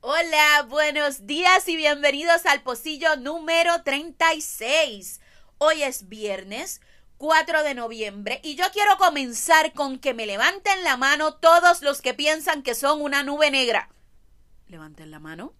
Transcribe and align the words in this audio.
Hola, 0.00 0.66
buenos 0.68 1.26
días 1.26 1.68
y 1.68 1.76
bienvenidos 1.76 2.46
al 2.46 2.62
pocillo 2.62 3.16
número 3.16 3.82
36. 3.82 5.20
Hoy 5.58 5.82
es 5.82 6.08
viernes 6.08 6.80
4 7.18 7.64
de 7.64 7.74
noviembre 7.74 8.40
y 8.42 8.54
yo 8.54 8.64
quiero 8.72 8.96
comenzar 8.96 9.74
con 9.74 9.98
que 9.98 10.14
me 10.14 10.24
levanten 10.24 10.82
la 10.84 10.96
mano 10.96 11.34
todos 11.34 11.82
los 11.82 12.00
que 12.00 12.14
piensan 12.14 12.62
que 12.62 12.74
son 12.74 13.02
una 13.02 13.22
nube 13.22 13.50
negra. 13.50 13.90
Levanten 14.68 15.10
la 15.10 15.18
mano. 15.18 15.52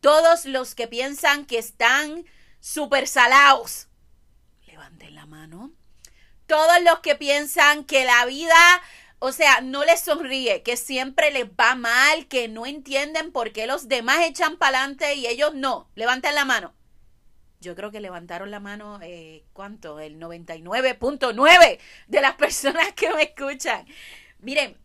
Todos 0.00 0.46
los 0.46 0.74
que 0.74 0.88
piensan 0.88 1.46
que 1.46 1.58
están 1.58 2.24
super 2.58 3.06
salados. 3.06 3.87
Levanten 4.78 5.14
la 5.16 5.26
mano. 5.26 5.72
Todos 6.46 6.80
los 6.84 7.00
que 7.00 7.16
piensan 7.16 7.82
que 7.82 8.04
la 8.04 8.24
vida 8.26 8.54
o 9.18 9.32
sea, 9.32 9.60
no 9.60 9.84
les 9.84 9.98
sonríe, 9.98 10.62
que 10.62 10.76
siempre 10.76 11.32
les 11.32 11.46
va 11.46 11.74
mal, 11.74 12.28
que 12.28 12.46
no 12.46 12.64
entienden 12.64 13.32
por 13.32 13.52
qué 13.52 13.66
los 13.66 13.88
demás 13.88 14.20
echan 14.20 14.56
para 14.56 14.78
adelante 14.78 15.16
y 15.16 15.26
ellos 15.26 15.52
no. 15.52 15.90
Levanten 15.96 16.36
la 16.36 16.44
mano. 16.44 16.72
Yo 17.60 17.74
creo 17.74 17.90
que 17.90 17.98
levantaron 17.98 18.52
la 18.52 18.60
mano, 18.60 19.00
eh, 19.02 19.44
¿cuánto? 19.52 19.98
El 19.98 20.20
99.9 20.20 21.80
de 22.06 22.20
las 22.20 22.34
personas 22.36 22.92
que 22.92 23.12
me 23.12 23.24
escuchan. 23.24 23.84
Miren, 24.38 24.76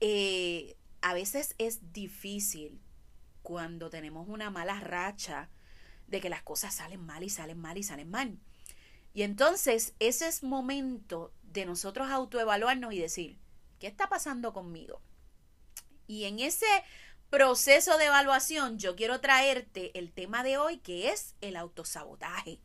eh, 0.00 0.74
a 1.02 1.14
veces 1.14 1.54
es 1.58 1.92
difícil 1.92 2.80
cuando 3.42 3.90
tenemos 3.90 4.26
una 4.28 4.50
mala 4.50 4.80
racha 4.80 5.48
de 6.08 6.20
que 6.20 6.28
las 6.28 6.42
cosas 6.42 6.74
salen 6.74 7.06
mal 7.06 7.22
y 7.22 7.30
salen 7.30 7.60
mal 7.60 7.78
y 7.78 7.84
salen 7.84 8.10
mal. 8.10 8.36
Y 9.12 9.22
entonces 9.22 9.94
ese 9.98 10.28
es 10.28 10.42
momento 10.42 11.32
de 11.42 11.66
nosotros 11.66 12.10
autoevaluarnos 12.10 12.92
y 12.92 12.98
decir, 12.98 13.40
¿Qué 13.80 13.86
está 13.86 14.10
pasando 14.10 14.52
conmigo? 14.52 15.00
Y 16.06 16.24
en 16.24 16.38
ese 16.38 16.66
proceso 17.30 17.96
de 17.96 18.06
evaluación 18.06 18.78
yo 18.78 18.94
quiero 18.94 19.20
traerte 19.20 19.98
el 19.98 20.12
tema 20.12 20.42
de 20.42 20.58
hoy 20.58 20.78
que 20.78 21.08
es 21.08 21.34
el 21.40 21.56
autosabotaje. 21.56 22.60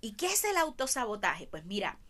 ¿Y 0.00 0.14
qué 0.14 0.26
es 0.26 0.42
el 0.42 0.56
autosabotaje? 0.56 1.46
Pues 1.46 1.64
mira, 1.64 2.00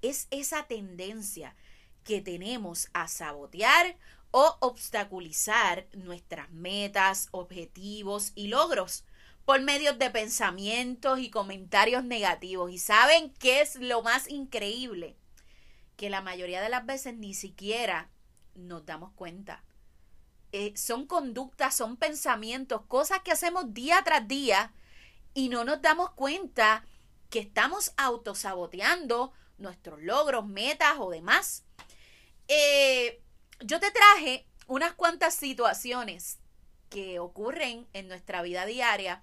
es 0.00 0.26
esa 0.30 0.66
tendencia 0.66 1.54
que 2.02 2.22
tenemos 2.22 2.88
a 2.94 3.08
sabotear 3.08 3.98
o 4.30 4.56
obstaculizar 4.60 5.86
nuestras 5.92 6.50
metas, 6.50 7.28
objetivos 7.32 8.32
y 8.34 8.48
logros 8.48 9.04
por 9.48 9.62
medio 9.62 9.94
de 9.94 10.10
pensamientos 10.10 11.20
y 11.20 11.30
comentarios 11.30 12.04
negativos. 12.04 12.70
¿Y 12.70 12.78
saben 12.78 13.32
qué 13.38 13.62
es 13.62 13.76
lo 13.76 14.02
más 14.02 14.28
increíble? 14.28 15.16
que 15.96 16.10
la 16.10 16.20
mayoría 16.20 16.60
de 16.60 16.68
las 16.68 16.84
veces 16.84 17.16
ni 17.16 17.32
siquiera 17.32 18.10
nos 18.54 18.84
damos 18.84 19.10
cuenta. 19.14 19.64
Eh, 20.52 20.74
son 20.76 21.06
conductas, 21.06 21.74
son 21.74 21.96
pensamientos, 21.96 22.82
cosas 22.88 23.20
que 23.20 23.32
hacemos 23.32 23.72
día 23.72 24.02
tras 24.04 24.28
día 24.28 24.74
y 25.32 25.48
no 25.48 25.64
nos 25.64 25.80
damos 25.80 26.10
cuenta 26.10 26.84
que 27.30 27.38
estamos 27.38 27.94
autosaboteando 27.96 29.32
nuestros 29.56 30.02
logros, 30.02 30.46
metas 30.46 30.96
o 30.98 31.08
demás. 31.08 31.64
Eh, 32.48 33.22
yo 33.60 33.80
te 33.80 33.90
traje 33.92 34.46
unas 34.66 34.92
cuantas 34.92 35.34
situaciones 35.34 36.38
que 36.90 37.18
ocurren 37.18 37.88
en 37.94 38.08
nuestra 38.08 38.42
vida 38.42 38.66
diaria 38.66 39.22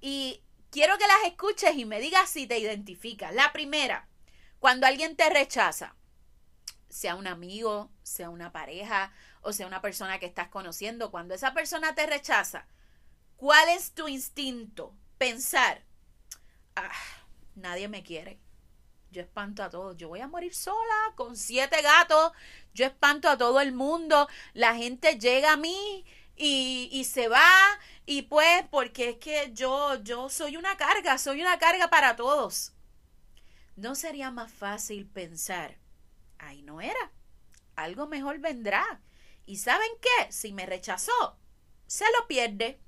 y 0.00 0.42
quiero 0.70 0.98
que 0.98 1.06
las 1.06 1.24
escuches 1.26 1.76
y 1.76 1.84
me 1.84 2.00
digas 2.00 2.30
si 2.30 2.46
te 2.46 2.58
identificas. 2.58 3.34
La 3.34 3.52
primera, 3.52 4.08
cuando 4.58 4.86
alguien 4.86 5.16
te 5.16 5.28
rechaza, 5.30 5.94
sea 6.88 7.14
un 7.14 7.26
amigo, 7.26 7.90
sea 8.02 8.30
una 8.30 8.50
pareja 8.52 9.12
o 9.42 9.52
sea 9.52 9.66
una 9.66 9.80
persona 9.80 10.18
que 10.18 10.26
estás 10.26 10.48
conociendo, 10.48 11.10
cuando 11.10 11.34
esa 11.34 11.54
persona 11.54 11.94
te 11.94 12.06
rechaza, 12.06 12.66
¿cuál 13.36 13.68
es 13.70 13.92
tu 13.92 14.08
instinto? 14.08 14.94
Pensar, 15.16 15.84
ah, 16.76 16.90
nadie 17.54 17.88
me 17.88 18.02
quiere. 18.02 18.38
Yo 19.10 19.22
espanto 19.22 19.62
a 19.62 19.70
todos. 19.70 19.96
Yo 19.96 20.08
voy 20.08 20.20
a 20.20 20.28
morir 20.28 20.54
sola 20.54 21.14
con 21.14 21.36
siete 21.36 21.80
gatos. 21.80 22.32
Yo 22.74 22.84
espanto 22.84 23.28
a 23.28 23.38
todo 23.38 23.60
el 23.60 23.72
mundo. 23.72 24.28
La 24.52 24.74
gente 24.74 25.18
llega 25.18 25.52
a 25.52 25.56
mí 25.56 26.04
y, 26.38 26.88
y 26.92 27.04
se 27.04 27.28
va. 27.28 27.48
Y 28.06 28.22
pues, 28.22 28.64
porque 28.70 29.10
es 29.10 29.16
que 29.18 29.52
yo, 29.52 29.96
yo 30.02 30.28
soy 30.30 30.56
una 30.56 30.76
carga, 30.76 31.18
soy 31.18 31.42
una 31.42 31.58
carga 31.58 31.90
para 31.90 32.16
todos. 32.16 32.72
¿No 33.76 33.94
sería 33.94 34.30
más 34.30 34.50
fácil 34.50 35.06
pensar, 35.06 35.78
ahí 36.38 36.62
no 36.62 36.80
era, 36.80 37.12
algo 37.76 38.08
mejor 38.08 38.40
vendrá? 38.40 39.00
¿Y 39.46 39.58
saben 39.58 39.90
qué? 40.02 40.32
Si 40.32 40.52
me 40.52 40.66
rechazó, 40.66 41.38
se 41.86 42.04
lo 42.18 42.26
pierde. 42.26 42.80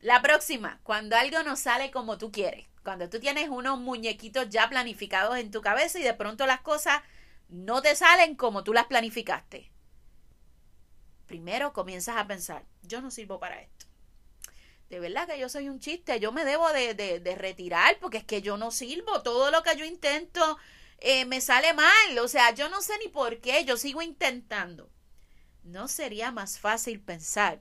La 0.00 0.20
próxima, 0.20 0.80
cuando 0.82 1.16
algo 1.16 1.42
no 1.44 1.54
sale 1.54 1.90
como 1.90 2.18
tú 2.18 2.32
quieres, 2.32 2.66
cuando 2.82 3.08
tú 3.08 3.20
tienes 3.20 3.48
unos 3.48 3.78
muñequitos 3.78 4.48
ya 4.48 4.68
planificados 4.68 5.36
en 5.38 5.50
tu 5.50 5.60
cabeza 5.60 5.98
y 5.98 6.02
de 6.02 6.14
pronto 6.14 6.44
las 6.46 6.60
cosas 6.60 7.02
no 7.48 7.80
te 7.80 7.94
salen 7.94 8.34
como 8.34 8.64
tú 8.64 8.72
las 8.72 8.86
planificaste. 8.86 9.70
Primero 11.28 11.72
comienzas 11.72 12.16
a 12.16 12.26
pensar, 12.26 12.64
yo 12.82 13.00
no 13.00 13.12
sirvo 13.12 13.38
para 13.38 13.62
esto 13.62 13.88
de 14.88 15.00
verdad 15.00 15.28
que 15.28 15.38
yo 15.38 15.48
soy 15.48 15.68
un 15.68 15.80
chiste, 15.80 16.18
yo 16.18 16.32
me 16.32 16.44
debo 16.44 16.72
de, 16.72 17.36
retirar 17.36 17.98
porque 18.00 18.18
es 18.18 18.24
que 18.24 18.40
yo 18.40 18.56
no 18.56 18.70
sirvo, 18.70 19.22
todo 19.22 19.50
lo 19.50 19.62
que 19.62 19.76
yo 19.76 19.84
intento 19.84 20.58
eh, 20.98 21.24
me 21.26 21.40
sale 21.40 21.74
mal, 21.74 22.18
o 22.22 22.28
sea, 22.28 22.54
yo 22.54 22.68
no 22.68 22.80
sé 22.80 22.94
ni 22.98 23.08
por 23.08 23.40
qué, 23.40 23.64
yo 23.64 23.76
sigo 23.76 24.02
intentando. 24.02 24.90
¿No 25.62 25.88
sería 25.88 26.32
más 26.32 26.58
fácil 26.58 27.00
pensar? 27.00 27.60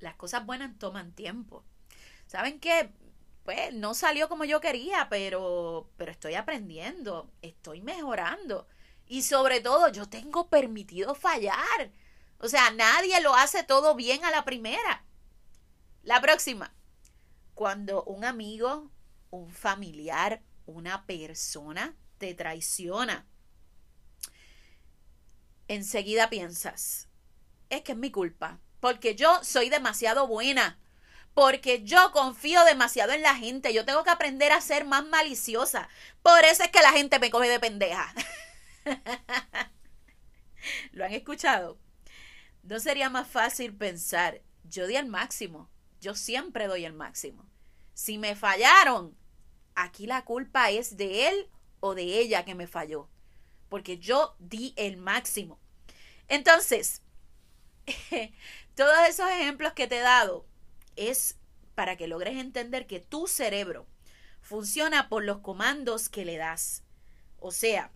Las 0.00 0.14
cosas 0.14 0.46
buenas 0.46 0.78
toman 0.78 1.12
tiempo. 1.12 1.64
¿Saben 2.26 2.58
qué? 2.58 2.90
Pues 3.44 3.74
no 3.74 3.92
salió 3.92 4.28
como 4.28 4.44
yo 4.44 4.60
quería, 4.60 5.08
pero, 5.10 5.90
pero 5.98 6.10
estoy 6.10 6.34
aprendiendo, 6.34 7.30
estoy 7.42 7.82
mejorando. 7.82 8.66
Y 9.06 9.22
sobre 9.22 9.60
todo, 9.60 9.88
yo 9.88 10.08
tengo 10.08 10.48
permitido 10.48 11.14
fallar. 11.14 11.92
O 12.42 12.48
sea, 12.48 12.72
nadie 12.72 13.20
lo 13.20 13.36
hace 13.36 13.62
todo 13.62 13.94
bien 13.94 14.24
a 14.24 14.32
la 14.32 14.44
primera. 14.44 15.04
La 16.02 16.20
próxima. 16.20 16.74
Cuando 17.54 18.02
un 18.02 18.24
amigo, 18.24 18.90
un 19.30 19.52
familiar, 19.52 20.42
una 20.66 21.06
persona 21.06 21.94
te 22.18 22.34
traiciona, 22.34 23.26
enseguida 25.68 26.30
piensas, 26.30 27.08
es 27.70 27.82
que 27.82 27.92
es 27.92 27.98
mi 27.98 28.10
culpa, 28.10 28.58
porque 28.80 29.14
yo 29.14 29.42
soy 29.44 29.68
demasiado 29.68 30.26
buena, 30.26 30.80
porque 31.34 31.84
yo 31.84 32.10
confío 32.10 32.64
demasiado 32.64 33.12
en 33.12 33.22
la 33.22 33.36
gente, 33.36 33.72
yo 33.72 33.84
tengo 33.84 34.02
que 34.02 34.10
aprender 34.10 34.50
a 34.50 34.60
ser 34.60 34.84
más 34.84 35.04
maliciosa, 35.06 35.88
por 36.22 36.44
eso 36.44 36.64
es 36.64 36.70
que 36.70 36.82
la 36.82 36.92
gente 36.92 37.20
me 37.20 37.30
coge 37.30 37.48
de 37.48 37.60
pendeja. 37.60 38.12
¿Lo 40.92 41.04
han 41.04 41.12
escuchado? 41.12 41.78
¿No 42.62 42.78
sería 42.78 43.10
más 43.10 43.26
fácil 43.28 43.74
pensar, 43.74 44.40
yo 44.64 44.86
di 44.86 44.96
al 44.96 45.06
máximo, 45.06 45.68
yo 46.00 46.14
siempre 46.14 46.68
doy 46.68 46.84
el 46.84 46.92
máximo. 46.92 47.44
Si 47.94 48.18
me 48.18 48.36
fallaron, 48.36 49.16
aquí 49.74 50.06
la 50.06 50.24
culpa 50.24 50.70
es 50.70 50.96
de 50.96 51.28
él 51.28 51.48
o 51.80 51.94
de 51.94 52.20
ella 52.20 52.44
que 52.44 52.54
me 52.54 52.66
falló, 52.66 53.08
porque 53.68 53.98
yo 53.98 54.36
di 54.38 54.74
el 54.76 54.96
máximo. 54.96 55.58
Entonces, 56.28 57.02
todos 58.76 59.08
esos 59.08 59.28
ejemplos 59.30 59.72
que 59.72 59.86
te 59.86 59.98
he 59.98 60.02
dado 60.02 60.46
es 60.96 61.36
para 61.74 61.96
que 61.96 62.06
logres 62.06 62.38
entender 62.38 62.86
que 62.86 63.00
tu 63.00 63.26
cerebro 63.26 63.86
funciona 64.40 65.08
por 65.08 65.24
los 65.24 65.38
comandos 65.38 66.08
que 66.08 66.24
le 66.24 66.36
das. 66.36 66.84
O 67.38 67.50
sea, 67.50 67.90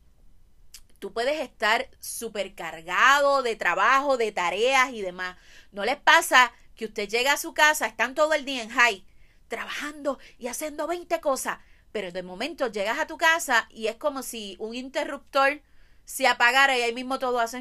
tú 0.99 1.13
puedes 1.13 1.41
estar 1.41 1.89
supercargado 2.01 3.43
de 3.43 3.57
trabajo, 3.57 4.17
de 4.17 4.33
tareas 4.33 4.93
y 4.93 5.03
demás. 5.03 5.37
No 5.73 5.85
les 5.85 5.97
pasa 5.97 6.53
que 6.75 6.87
usted 6.87 7.09
llega 7.09 7.33
a 7.33 7.39
su 7.39 7.55
casa, 7.55 7.87
están 7.87 8.15
todo 8.15 8.35
el 8.35 8.45
día 8.45 8.63
en 8.63 8.71
high, 8.71 9.05
trabajando 9.49 10.19
y 10.39 10.49
haciendo 10.49 10.87
20 10.87 11.21
cosas, 11.21 11.59
pero 11.93 12.13
de 12.13 12.23
momento 12.23 12.67
llegas 12.69 12.99
a 12.99 13.07
tu 13.07 13.17
casa 13.17 13.69
y 13.71 13.87
es 13.87 13.97
como 13.97 14.23
si 14.23 14.57
un 14.59 14.75
interruptor 14.75 15.63
se 16.05 16.27
apagara 16.27 16.79
y 16.79 16.83
ahí 16.83 16.95
mismo 16.95 17.19
todo 17.19 17.41
hace 17.41 17.59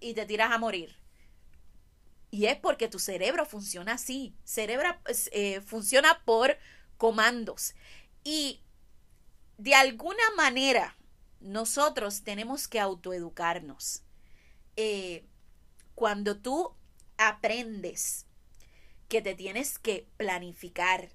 y 0.00 0.14
te 0.14 0.26
tiras 0.26 0.52
a 0.52 0.58
morir. 0.58 0.96
Y 2.30 2.46
es 2.46 2.56
porque 2.56 2.88
tu 2.88 2.98
cerebro 2.98 3.46
funciona 3.46 3.94
así. 3.94 4.34
Cerebro 4.44 4.94
eh, 5.32 5.60
funciona 5.62 6.20
por 6.24 6.58
comandos. 6.98 7.74
Y 8.24 8.60
de 9.58 9.74
alguna 9.74 10.22
manera 10.36 10.95
nosotros 11.40 12.22
tenemos 12.22 12.68
que 12.68 12.80
autoeducarnos. 12.80 14.02
Eh, 14.76 15.24
cuando 15.94 16.36
tú 16.36 16.74
aprendes 17.16 18.26
que 19.08 19.22
te 19.22 19.34
tienes 19.34 19.78
que 19.78 20.06
planificar, 20.16 21.10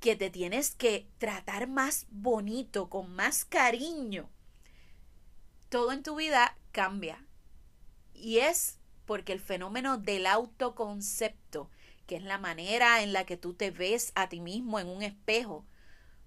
que 0.00 0.16
te 0.16 0.30
tienes 0.30 0.70
que 0.70 1.06
tratar 1.18 1.68
más 1.68 2.06
bonito, 2.10 2.88
con 2.88 3.14
más 3.14 3.44
cariño, 3.44 4.28
todo 5.68 5.92
en 5.92 6.02
tu 6.02 6.16
vida 6.16 6.56
cambia. 6.72 7.24
Y 8.14 8.38
es 8.38 8.78
porque 9.04 9.32
el 9.32 9.40
fenómeno 9.40 9.98
del 9.98 10.26
autoconcepto, 10.26 11.70
que 12.06 12.16
es 12.16 12.22
la 12.22 12.38
manera 12.38 13.02
en 13.02 13.12
la 13.12 13.24
que 13.24 13.36
tú 13.36 13.54
te 13.54 13.70
ves 13.70 14.12
a 14.14 14.28
ti 14.28 14.40
mismo 14.40 14.78
en 14.78 14.88
un 14.88 15.02
espejo, 15.02 15.66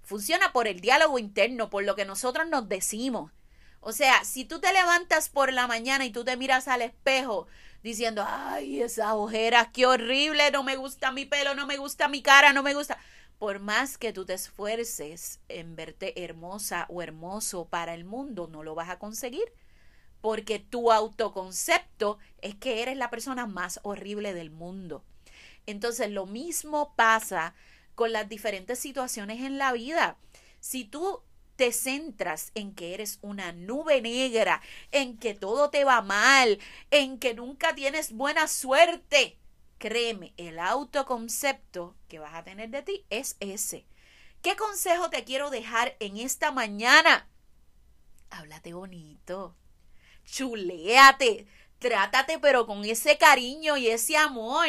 funciona 0.10 0.52
por 0.52 0.68
el 0.68 0.82
diálogo 0.82 1.20
interno, 1.20 1.70
por 1.70 1.84
lo 1.84 1.96
que 1.96 2.04
nosotros 2.04 2.48
nos 2.48 2.68
decimos. 2.68 3.32
O 3.80 3.92
sea, 3.92 4.24
si 4.26 4.44
tú 4.44 4.60
te 4.60 4.74
levantas 4.74 5.30
por 5.30 5.54
la 5.54 5.68
mañana 5.68 6.04
y 6.04 6.10
tú 6.10 6.26
te 6.26 6.36
miras 6.36 6.68
al 6.68 6.82
espejo 6.82 7.46
diciendo, 7.84 8.26
ay, 8.28 8.82
esas 8.82 9.14
ojeras, 9.14 9.68
qué 9.72 9.86
horrible, 9.86 10.50
no 10.50 10.64
me 10.64 10.78
gusta 10.78 11.12
mi 11.12 11.26
pelo, 11.26 11.54
no 11.54 11.68
me 11.68 11.78
gusta 11.78 12.08
mi 12.08 12.24
cara, 12.24 12.54
no 12.54 12.64
me 12.64 12.74
gusta. 12.74 12.98
Por 13.38 13.60
más 13.60 14.00
que 14.00 14.12
tú 14.12 14.26
te 14.26 14.34
esfuerces 14.34 15.42
en 15.48 15.76
verte 15.76 16.24
hermosa 16.26 16.88
o 16.90 17.04
hermoso 17.04 17.66
para 17.66 17.94
el 17.94 18.04
mundo, 18.04 18.48
no 18.52 18.64
lo 18.64 18.74
vas 18.74 18.90
a 18.90 18.98
conseguir. 18.98 19.54
Porque 20.22 20.58
tu 20.58 20.92
autoconcepto 20.92 22.18
es 22.42 22.56
que 22.56 22.82
eres 22.82 22.98
la 22.98 23.12
persona 23.12 23.46
más 23.46 23.80
horrible 23.84 24.34
del 24.34 24.50
mundo. 24.50 25.04
Entonces, 25.68 26.10
lo 26.10 26.26
mismo 26.26 26.96
pasa 26.96 27.54
con 28.00 28.13
las 28.13 28.30
diferentes 28.30 28.80
situaciones 28.80 29.42
en 29.42 29.57
la 29.57 29.74
vida. 29.74 30.16
Si 30.62 30.86
tú 30.86 31.22
te 31.57 31.74
centras 31.74 32.54
en 32.56 32.74
que 32.74 32.94
eres 32.94 33.19
una 33.22 33.51
nube 33.51 34.01
negra, 34.01 34.62
en 34.94 35.18
que 35.18 35.34
todo 35.34 35.69
te 35.69 35.84
va 35.84 36.01
mal, 36.01 36.60
en 36.92 37.19
que 37.19 37.34
nunca 37.34 37.75
tienes 37.75 38.13
buena 38.13 38.48
suerte, 38.48 39.38
créeme, 39.80 40.34
el 40.38 40.60
autoconcepto 40.60 41.98
que 42.07 42.19
vas 42.19 42.36
a 42.36 42.46
tener 42.46 42.69
de 42.69 42.84
ti 42.84 43.06
es 43.10 43.36
ese. 43.42 43.86
¿Qué 44.42 44.56
consejo 44.56 45.10
te 45.10 45.25
quiero 45.25 45.50
dejar 45.50 45.98
en 46.00 46.16
esta 46.16 46.54
mañana? 46.54 47.28
Háblate 48.30 48.74
bonito, 48.74 49.57
chuléate, 50.24 51.48
trátate 51.80 52.40
pero 52.40 52.66
con 52.66 52.86
ese 52.86 53.18
cariño 53.18 53.75
y 53.75 53.88
ese 53.90 54.16
amor. 54.16 54.68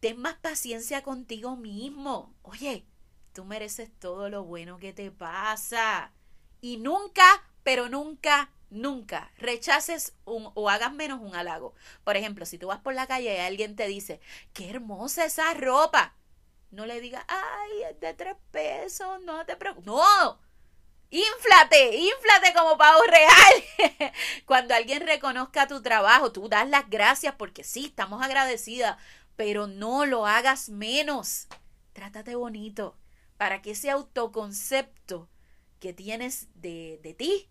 Ten 0.00 0.18
más 0.18 0.34
paciencia 0.34 1.04
contigo 1.04 1.54
mismo. 1.54 2.31
Oye, 2.42 2.86
Tú 3.32 3.44
mereces 3.44 3.90
todo 3.98 4.28
lo 4.28 4.44
bueno 4.44 4.78
que 4.78 4.92
te 4.92 5.10
pasa. 5.10 6.12
Y 6.60 6.76
nunca, 6.76 7.24
pero 7.62 7.88
nunca, 7.88 8.50
nunca 8.68 9.30
rechaces 9.38 10.14
un, 10.26 10.50
o 10.54 10.68
hagas 10.68 10.92
menos 10.92 11.20
un 11.20 11.34
halago. 11.34 11.74
Por 12.04 12.16
ejemplo, 12.16 12.44
si 12.44 12.58
tú 12.58 12.66
vas 12.68 12.80
por 12.80 12.94
la 12.94 13.06
calle 13.06 13.34
y 13.34 13.38
alguien 13.38 13.74
te 13.74 13.86
dice, 13.86 14.20
qué 14.52 14.70
hermosa 14.70 15.24
esa 15.24 15.54
ropa. 15.54 16.14
No 16.70 16.84
le 16.86 17.00
digas, 17.00 17.24
ay, 17.28 17.82
es 17.90 18.00
de 18.00 18.14
tres 18.14 18.36
pesos, 18.50 19.22
no 19.24 19.44
te 19.46 19.56
preocupes. 19.56 19.86
No, 19.86 20.38
Inflate, 21.10 21.96
inflate 21.96 22.54
como 22.54 22.78
pavo 22.78 23.02
real. 23.02 24.12
Cuando 24.46 24.74
alguien 24.74 25.06
reconozca 25.06 25.66
tu 25.66 25.82
trabajo, 25.82 26.32
tú 26.32 26.48
das 26.48 26.68
las 26.68 26.88
gracias 26.88 27.34
porque 27.36 27.64
sí, 27.64 27.86
estamos 27.86 28.22
agradecidas, 28.22 28.96
pero 29.36 29.66
no 29.66 30.06
lo 30.06 30.26
hagas 30.26 30.70
menos. 30.70 31.48
Trátate 31.92 32.34
bonito 32.34 32.96
para 33.36 33.62
que 33.62 33.72
ese 33.72 33.90
autoconcepto 33.90 35.28
que 35.80 35.92
tienes 35.92 36.48
de, 36.54 37.00
de 37.02 37.14
ti 37.14 37.48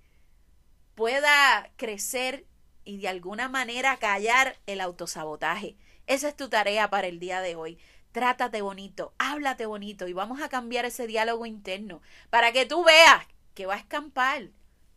pueda 0.95 1.71
crecer 1.75 2.45
y 2.83 2.97
de 2.97 3.07
alguna 3.07 3.49
manera 3.49 3.97
callar 3.97 4.57
el 4.65 4.81
autosabotaje. 4.81 5.75
Esa 6.07 6.29
es 6.29 6.35
tu 6.35 6.49
tarea 6.49 6.89
para 6.89 7.07
el 7.07 7.19
día 7.19 7.41
de 7.41 7.55
hoy. 7.55 7.77
Trátate 8.11 8.61
bonito, 8.61 9.13
háblate 9.17 9.65
bonito 9.65 10.07
y 10.07 10.13
vamos 10.13 10.41
a 10.41 10.49
cambiar 10.49 10.85
ese 10.85 11.07
diálogo 11.07 11.45
interno 11.45 12.01
para 12.29 12.51
que 12.51 12.65
tú 12.65 12.83
veas 12.83 13.25
que 13.53 13.65
va 13.65 13.75
a 13.75 13.79
escampar. 13.79 14.49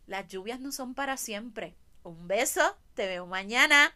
Las 0.07 0.27
lluvias 0.27 0.59
no 0.59 0.71
son 0.71 0.93
para 0.93 1.17
siempre. 1.17 1.75
Un 2.03 2.27
beso, 2.27 2.77
te 2.93 3.07
veo 3.07 3.25
mañana. 3.25 3.95